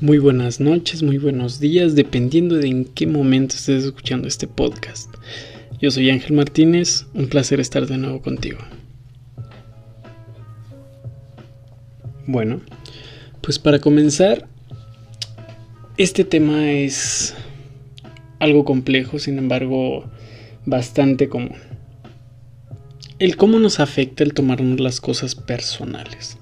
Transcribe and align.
Muy 0.00 0.18
buenas 0.18 0.58
noches, 0.58 1.04
muy 1.04 1.16
buenos 1.16 1.60
días, 1.60 1.94
dependiendo 1.94 2.56
de 2.56 2.66
en 2.66 2.84
qué 2.86 3.06
momento 3.06 3.54
estés 3.54 3.84
escuchando 3.84 4.26
este 4.26 4.48
podcast. 4.48 5.14
Yo 5.80 5.92
soy 5.92 6.10
Ángel 6.10 6.32
Martínez, 6.32 7.06
un 7.14 7.28
placer 7.28 7.60
estar 7.60 7.86
de 7.86 7.96
nuevo 7.96 8.20
contigo. 8.20 8.58
Bueno, 12.26 12.60
pues 13.40 13.60
para 13.60 13.78
comenzar, 13.78 14.48
este 15.96 16.24
tema 16.24 16.72
es 16.72 17.34
algo 18.40 18.64
complejo, 18.64 19.20
sin 19.20 19.38
embargo, 19.38 20.10
bastante 20.64 21.28
común. 21.28 21.56
El 23.20 23.36
cómo 23.36 23.60
nos 23.60 23.78
afecta 23.78 24.24
el 24.24 24.34
tomarnos 24.34 24.80
las 24.80 25.00
cosas 25.00 25.36
personales 25.36 26.38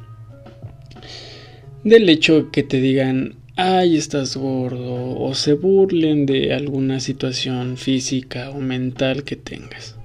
del 1.84 2.08
hecho 2.08 2.50
que 2.50 2.62
te 2.62 2.80
digan, 2.80 3.36
ay, 3.56 3.96
estás 3.96 4.36
gordo, 4.36 5.18
o 5.18 5.34
se 5.34 5.52
burlen 5.52 6.24
de 6.26 6.54
alguna 6.54 6.98
situación 6.98 7.76
física 7.76 8.50
o 8.50 8.58
mental 8.58 9.22
que 9.22 9.36
tengas. 9.36 9.96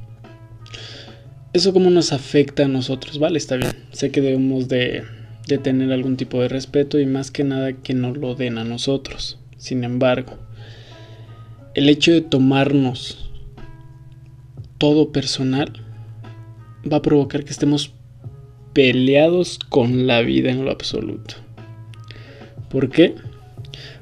Eso 1.54 1.74
cómo 1.74 1.90
nos 1.90 2.14
afecta 2.14 2.66
a 2.66 2.68
nosotros, 2.68 3.18
vale, 3.18 3.38
está 3.38 3.56
bien. 3.56 3.72
Sé 3.92 4.12
que 4.12 4.22
debemos 4.22 4.68
de, 4.68 5.04
de 5.48 5.58
tener 5.58 5.92
algún 5.92 6.18
tipo 6.18 6.42
de 6.42 6.50
respeto 6.50 7.00
y 7.00 7.06
más 7.06 7.32
que 7.32 7.44
nada 7.44 7.74
que 7.74 7.94
nos 7.94 8.18
lo 8.18 8.36
den 8.36 8.58
a 8.58 8.66
nosotros. 8.66 9.40
Sin 9.58 9.84
embargo, 9.84 10.38
el 11.74 11.90
hecho 11.90 12.12
de 12.12 12.22
tomarnos 12.22 13.30
todo 14.78 15.12
personal 15.12 15.72
va 16.92 16.98
a 16.98 17.02
provocar 17.02 17.44
que 17.44 17.52
estemos 17.52 17.94
peleados 18.74 19.60
con 19.70 20.08
la 20.08 20.22
vida 20.22 20.52
en 20.52 20.66
lo 20.66 20.72
absoluto. 20.72 21.36
¿Por 22.70 22.90
qué? 22.90 23.16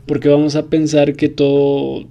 Porque 0.06 0.30
vamos 0.30 0.56
a 0.56 0.68
pensar 0.68 1.16
que 1.16 1.30
todo, 1.30 2.08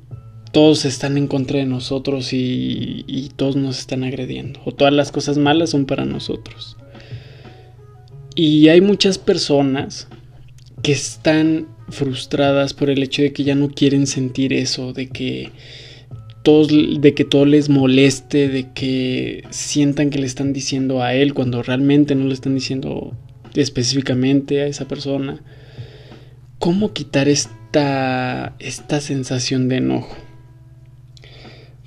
todos 0.53 0.85
están 0.85 1.17
en 1.17 1.27
contra 1.27 1.59
de 1.59 1.67
nosotros 1.67 2.33
y, 2.33 3.05
y 3.07 3.31
todos 3.35 3.57
nos 3.57 3.79
están 3.79 4.05
agrediendo. 4.05 4.61
O 4.65 4.73
todas 4.73 4.93
las 4.93 5.13
cosas 5.13 5.39
malas 5.39 5.71
son 5.71 5.87
para 5.87 6.05
nosotros. 6.05 6.77
Y 8.35 8.69
hay 8.69 8.81
muchas 8.81 9.19
personas 9.19 10.09
que 10.83 10.93
están 10.93 11.69
frustradas 11.89 12.75
por 12.75 12.91
el 12.91 13.03
hecho 13.03 13.23
de 13.23 13.33
que 13.33 13.45
ya 13.45 13.55
no 13.55 13.69
quieren 13.71 14.07
sentir 14.07 14.53
eso, 14.53 14.93
de 14.93 15.09
que 15.09 15.51
todos, 16.43 16.69
de 16.69 17.15
que 17.15 17.25
todo 17.25 17.45
les 17.45 17.69
moleste, 17.69 18.49
de 18.49 18.73
que 18.73 19.43
sientan 19.51 20.11
que 20.11 20.19
le 20.19 20.27
están 20.27 20.53
diciendo 20.53 21.03
a 21.03 21.15
él 21.15 21.35
cuando 21.35 21.63
realmente 21.63 22.15
no 22.15 22.27
le 22.27 22.35
están 22.35 22.55
diciendo 22.55 23.17
específicamente 23.55 24.63
a 24.63 24.67
esa 24.67 24.87
persona. 24.87 25.43
¿Cómo 26.59 26.95
quitar 26.95 27.29
esta, 27.29 28.57
esta 28.59 29.01
sensación 29.01 29.69
de 29.69 29.77
enojo? 29.77 30.17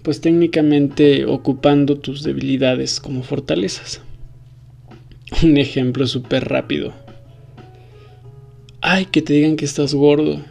Pues 0.04 0.22
técnicamente 0.22 1.26
ocupando 1.26 1.98
tus 1.98 2.24
debilidades 2.24 3.00
como 3.00 3.24
fortalezas. 3.24 4.02
Un 5.44 5.58
ejemplo 5.58 6.08
súper 6.08 6.48
rápido. 6.48 6.94
Ay, 8.82 9.08
que 9.08 9.22
te 9.22 9.34
digan 9.34 9.56
que 9.56 9.66
estás 9.66 9.94
gordo. 9.94 10.42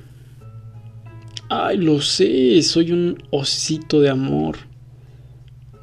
Ay, 1.49 1.79
lo 1.79 2.01
sé, 2.01 2.61
soy 2.63 2.93
un 2.93 3.23
osito 3.31 4.01
de 4.01 4.11
amor. 4.11 4.59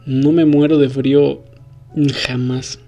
No 0.06 0.32
me 0.32 0.46
muero 0.46 0.78
de 0.78 0.90
frío 0.90 1.44
jamás. 2.28 2.80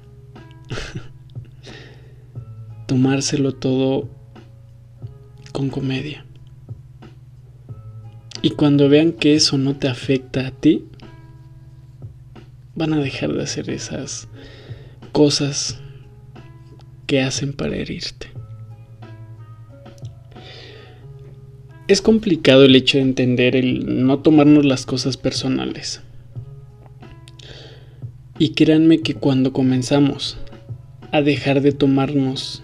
Tomárselo 2.88 3.54
todo 3.54 4.10
con 5.58 5.70
comedia. 5.72 6.24
Y 8.44 8.52
cuando 8.52 8.90
vean 8.90 9.12
que 9.12 9.34
eso 9.34 9.58
no 9.58 9.76
te 9.76 9.88
afecta 9.88 10.46
a 10.46 10.52
ti, 10.52 10.86
van 12.76 12.94
a 12.94 13.00
dejar 13.00 13.34
de 13.34 13.42
hacer 13.42 13.72
esas 13.72 14.28
cosas 15.14 15.80
que 17.08 17.24
hacen 17.24 17.54
para 17.54 17.76
herirte. 17.76 18.28
Es 21.88 22.04
complicado 22.04 22.64
el 22.64 22.76
hecho 22.76 23.00
de 23.00 23.06
entender 23.06 23.56
el 23.56 24.06
no 24.06 24.20
tomarnos 24.20 24.64
las 24.64 24.86
cosas 24.86 25.18
personales. 25.18 26.02
Y 28.38 28.50
créanme 28.50 29.00
que 29.00 29.16
cuando 29.16 29.54
comenzamos 29.54 30.38
a 31.12 31.24
dejar 31.24 31.62
de 31.62 31.72
tomarnos 31.72 32.62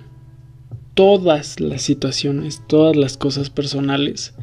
todas 0.93 1.59
las 1.59 1.81
situaciones, 1.81 2.61
todas 2.67 2.95
las 2.95 3.17
cosas 3.17 3.49
personales, 3.49 4.33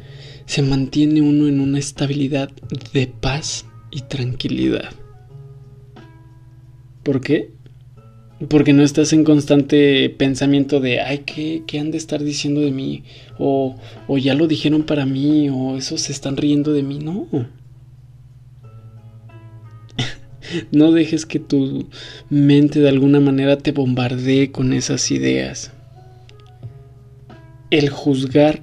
se 0.45 0.61
mantiene 0.61 1.21
uno 1.21 1.47
en 1.47 1.59
una 1.59 1.79
estabilidad 1.79 2.51
de 2.93 3.07
paz 3.07 3.65
y 3.89 4.01
tranquilidad. 4.01 4.91
¿Por 7.03 7.21
qué? 7.21 7.51
Porque 8.49 8.73
no 8.73 8.83
estás 8.83 9.13
en 9.13 9.23
constante 9.23 10.09
pensamiento 10.09 10.79
de, 10.79 10.99
ay, 10.99 11.19
¿qué, 11.19 11.63
qué 11.67 11.79
han 11.79 11.91
de 11.91 11.97
estar 11.97 12.23
diciendo 12.23 12.61
de 12.61 12.71
mí? 12.71 13.03
O, 13.37 13.75
o 14.07 14.17
ya 14.17 14.33
lo 14.33 14.47
dijeron 14.47 14.83
para 14.83 15.05
mí, 15.05 15.49
o 15.49 15.77
esos 15.77 16.01
se 16.01 16.11
están 16.11 16.37
riendo 16.37 16.73
de 16.73 16.83
mí. 16.83 16.99
No. 16.99 17.27
no 20.71 20.91
dejes 20.91 21.25
que 21.25 21.39
tu 21.39 21.87
mente 22.29 22.79
de 22.79 22.89
alguna 22.89 23.19
manera 23.19 23.57
te 23.57 23.71
bombardee 23.71 24.51
con 24.51 24.73
esas 24.73 25.11
ideas 25.11 25.71
el 27.71 27.89
juzgar 27.89 28.61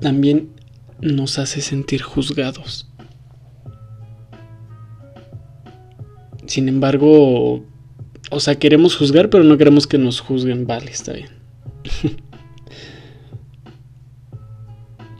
también 0.00 0.50
nos 1.00 1.38
hace 1.38 1.62
sentir 1.62 2.02
juzgados. 2.02 2.90
Sin 6.46 6.68
embargo, 6.68 7.64
o 8.30 8.40
sea, 8.40 8.56
queremos 8.56 8.96
juzgar, 8.96 9.30
pero 9.30 9.44
no 9.44 9.56
queremos 9.56 9.86
que 9.86 9.96
nos 9.96 10.20
juzguen. 10.20 10.66
Vale, 10.66 10.90
está 10.90 11.14
bien. 11.14 11.30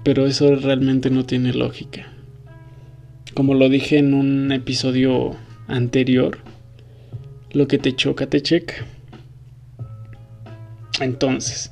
pero 0.05 0.27
eso 0.27 0.55
realmente 0.57 1.09
no 1.09 1.25
tiene 1.25 1.55
lógica. 1.55 2.13
Como 3.33 3.55
lo 3.55 3.69
dije 3.69 3.99
en 3.99 4.13
un 4.15 4.53
episodio 4.53 5.35
anterior, 5.67 6.39
lo 7.53 7.67
que 7.69 7.79
te 7.79 7.97
choca, 7.97 8.27
te 8.27 8.43
checa. 8.43 8.87
Entonces, 11.01 11.71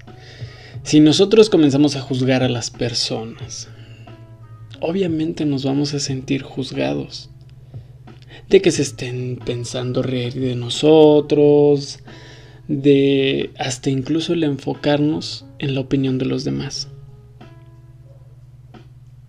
si 0.82 1.00
nosotros 1.00 1.48
comenzamos 1.48 1.94
a 1.94 2.00
juzgar 2.00 2.42
a 2.42 2.48
las 2.48 2.70
personas, 2.70 3.68
obviamente 4.80 5.44
nos 5.44 5.64
vamos 5.64 5.94
a 5.94 6.00
sentir 6.00 6.42
juzgados. 6.42 7.30
De 8.48 8.60
que 8.60 8.72
se 8.72 8.82
estén 8.82 9.38
pensando 9.44 10.02
reír 10.02 10.34
de 10.34 10.56
nosotros, 10.56 12.00
de 12.66 13.50
hasta 13.58 13.90
incluso 13.90 14.32
el 14.32 14.44
enfocarnos 14.44 15.46
en 15.58 15.74
la 15.74 15.80
opinión 15.80 16.18
de 16.18 16.26
los 16.26 16.44
demás. 16.44 16.88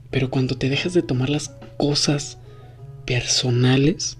Pero 0.10 0.30
cuando 0.30 0.56
te 0.56 0.70
dejas 0.70 0.94
de 0.94 1.04
tomar 1.04 1.30
las 1.30 1.50
cosas 1.78 2.40
personales, 3.06 4.18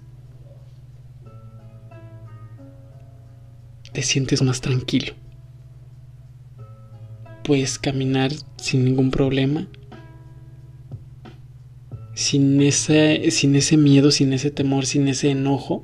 te 3.92 4.04
sientes 4.04 4.42
más 4.42 4.62
tranquilo 4.62 5.14
puedes 7.44 7.78
caminar 7.78 8.32
sin 8.58 8.86
ningún 8.86 9.12
problema. 9.12 9.68
Sin 12.16 12.62
ese, 12.62 13.32
sin 13.32 13.56
ese 13.56 13.76
miedo, 13.76 14.12
sin 14.12 14.34
ese 14.34 14.52
temor, 14.52 14.86
sin 14.86 15.08
ese 15.08 15.32
enojo 15.32 15.84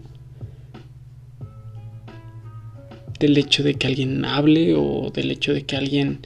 del 3.20 3.38
hecho 3.38 3.64
de 3.64 3.74
que 3.76 3.88
alguien 3.88 4.24
hable 4.24 4.76
o 4.76 5.12
del 5.14 5.32
hecho 5.32 5.54
de 5.54 5.64
que 5.64 5.76
alguien 5.76 6.22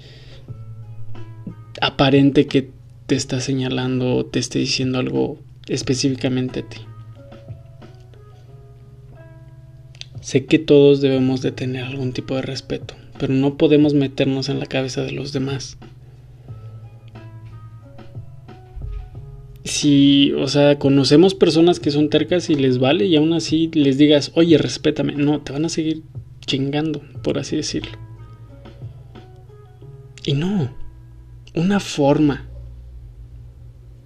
aparente 1.81 2.45
que 2.45 2.69
te 3.07 3.15
está 3.15 3.39
señalando 3.39 4.17
o 4.17 4.25
te 4.25 4.39
esté 4.39 4.59
diciendo 4.59 4.99
algo 4.99 5.39
específicamente 5.67 6.59
a 6.59 6.69
ti. 6.69 6.77
Sé 10.21 10.45
que 10.45 10.59
todos 10.59 11.01
debemos 11.01 11.41
de 11.41 11.51
tener 11.51 11.83
algún 11.83 12.13
tipo 12.13 12.35
de 12.35 12.43
respeto 12.43 12.95
pero 13.23 13.35
no 13.35 13.55
podemos 13.55 13.93
meternos 13.93 14.49
en 14.49 14.59
la 14.59 14.65
cabeza 14.65 15.01
de 15.01 15.13
los 15.13 15.31
demás. 15.31 15.77
Si, 19.63 20.33
o 20.33 20.45
sea, 20.49 20.77
conocemos 20.77 21.33
personas 21.33 21.79
que 21.79 21.89
son 21.89 22.09
tercas 22.09 22.49
y 22.49 22.55
les 22.55 22.79
vale 22.79 23.05
y 23.05 23.15
aún 23.15 23.31
así 23.31 23.71
les 23.73 23.97
digas, 23.97 24.33
oye, 24.35 24.57
respétame, 24.57 25.15
no, 25.15 25.39
te 25.39 25.53
van 25.53 25.63
a 25.63 25.69
seguir 25.69 26.03
chingando, 26.45 27.01
por 27.23 27.39
así 27.39 27.55
decirlo. 27.55 27.97
Y 30.25 30.33
no, 30.33 30.75
una 31.55 31.79
forma 31.79 32.49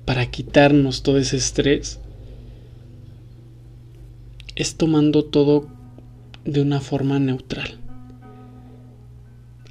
para 0.06 0.30
quitarnos 0.30 1.02
todo 1.02 1.18
ese 1.18 1.38
estrés 1.38 2.00
es 4.56 4.76
tomando 4.76 5.26
todo 5.26 5.68
de 6.46 6.62
una 6.62 6.82
forma 6.82 7.18
neutral. 7.18 7.80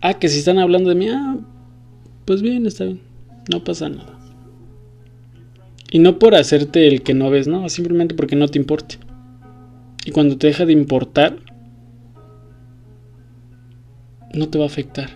Ah, 0.00 0.14
que 0.14 0.28
si 0.28 0.38
están 0.38 0.58
hablando 0.58 0.90
de 0.90 0.94
mí, 0.94 1.08
ah, 1.08 1.38
pues 2.24 2.42
bien, 2.42 2.66
está 2.66 2.84
bien, 2.84 3.00
no 3.50 3.64
pasa 3.64 3.88
nada. 3.88 4.18
Y 5.90 5.98
no 5.98 6.18
por 6.18 6.34
hacerte 6.34 6.86
el 6.88 7.02
que 7.02 7.14
no 7.14 7.30
ves, 7.30 7.48
no, 7.48 7.68
simplemente 7.68 8.14
porque 8.14 8.36
no 8.36 8.48
te 8.48 8.58
importe. 8.58 8.98
Y 10.04 10.10
cuando 10.10 10.36
te 10.36 10.48
deja 10.48 10.66
de 10.66 10.72
importar, 10.72 11.38
no 14.34 14.48
te 14.48 14.58
va 14.58 14.64
a 14.64 14.68
afectar. 14.68 15.10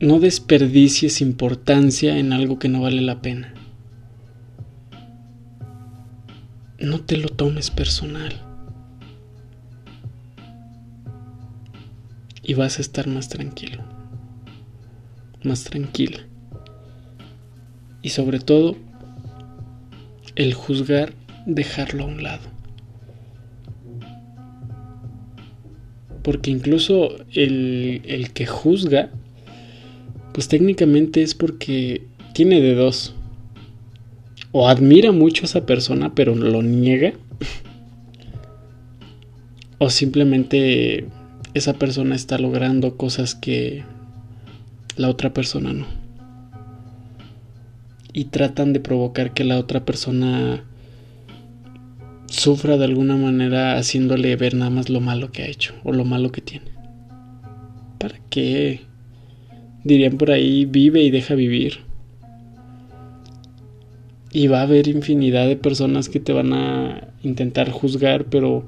No 0.00 0.18
desperdicies 0.20 1.20
importancia 1.20 2.18
en 2.18 2.32
algo 2.32 2.58
que 2.58 2.68
no 2.68 2.80
vale 2.80 3.00
la 3.00 3.22
pena. 3.22 3.54
No 6.78 7.00
te 7.00 7.16
lo 7.16 7.28
tomes 7.28 7.70
personal. 7.70 8.51
Y 12.42 12.54
vas 12.54 12.78
a 12.78 12.82
estar 12.82 13.06
más 13.06 13.28
tranquilo. 13.28 13.82
Más 15.44 15.64
tranquila. 15.64 16.26
Y 18.02 18.10
sobre 18.10 18.40
todo, 18.40 18.76
el 20.34 20.54
juzgar, 20.54 21.12
dejarlo 21.46 22.04
a 22.04 22.06
un 22.06 22.22
lado. 22.22 22.42
Porque 26.22 26.50
incluso 26.50 27.16
el, 27.32 28.02
el 28.04 28.32
que 28.32 28.46
juzga, 28.46 29.10
pues 30.32 30.48
técnicamente 30.48 31.22
es 31.22 31.34
porque 31.34 32.06
tiene 32.32 32.60
de 32.60 32.74
dos. 32.74 33.14
O 34.50 34.68
admira 34.68 35.12
mucho 35.12 35.42
a 35.42 35.46
esa 35.46 35.66
persona, 35.66 36.14
pero 36.14 36.34
lo 36.34 36.62
niega. 36.62 37.12
o 39.78 39.90
simplemente 39.90 41.06
esa 41.54 41.74
persona 41.74 42.14
está 42.14 42.38
logrando 42.38 42.96
cosas 42.96 43.34
que 43.34 43.84
la 44.96 45.08
otra 45.08 45.32
persona 45.32 45.72
no. 45.72 45.86
Y 48.12 48.26
tratan 48.26 48.72
de 48.72 48.80
provocar 48.80 49.32
que 49.32 49.44
la 49.44 49.58
otra 49.58 49.84
persona 49.84 50.64
sufra 52.26 52.76
de 52.78 52.84
alguna 52.84 53.16
manera 53.16 53.76
haciéndole 53.76 54.34
ver 54.36 54.54
nada 54.54 54.70
más 54.70 54.88
lo 54.88 55.00
malo 55.00 55.30
que 55.32 55.42
ha 55.42 55.46
hecho 55.46 55.74
o 55.84 55.92
lo 55.92 56.04
malo 56.04 56.32
que 56.32 56.40
tiene. 56.40 56.66
¿Para 57.98 58.18
qué? 58.30 58.80
Dirían 59.84 60.16
por 60.16 60.30
ahí, 60.30 60.64
vive 60.64 61.02
y 61.02 61.10
deja 61.10 61.34
vivir. 61.34 61.80
Y 64.32 64.46
va 64.46 64.60
a 64.60 64.62
haber 64.62 64.88
infinidad 64.88 65.46
de 65.46 65.56
personas 65.56 66.08
que 66.08 66.20
te 66.20 66.32
van 66.32 66.54
a 66.54 67.08
intentar 67.22 67.70
juzgar, 67.70 68.24
pero 68.26 68.64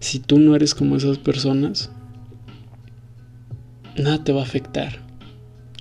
si 0.00 0.18
tú 0.18 0.40
no 0.40 0.56
eres 0.56 0.74
como 0.74 0.96
esas 0.96 1.18
personas, 1.18 1.90
nada 4.02 4.22
te 4.24 4.32
va 4.32 4.40
a 4.40 4.44
afectar. 4.44 5.04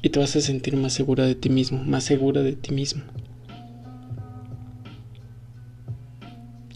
Y 0.01 0.09
te 0.09 0.19
vas 0.19 0.35
a 0.35 0.41
sentir 0.41 0.77
más 0.77 0.93
segura 0.93 1.25
de 1.25 1.35
ti 1.35 1.49
mismo, 1.49 1.83
más 1.83 2.03
segura 2.03 2.43
de 2.43 2.53
ti 2.53 2.73
mismo. 2.73 3.03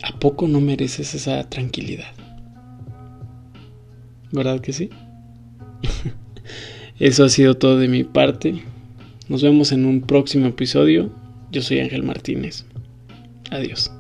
¿A 0.04 0.18
poco 0.20 0.48
no 0.48 0.60
mereces 0.62 1.14
esa 1.14 1.48
tranquilidad? 1.50 2.14
¿Verdad 4.32 4.62
que 4.62 4.74
sí? 4.74 4.90
Eso 7.00 7.24
ha 7.24 7.30
sido 7.30 7.56
todo 7.56 7.78
de 7.78 7.88
mi 7.88 8.04
parte. 8.04 8.64
Nos 9.28 9.44
vemos 9.44 9.72
en 9.72 9.86
un 9.86 10.02
próximo 10.02 10.48
episodio. 10.48 11.12
Yo 11.52 11.62
soy 11.62 11.80
Ángel 11.80 12.04
Martínez. 12.04 12.66
Adiós. 13.52 13.92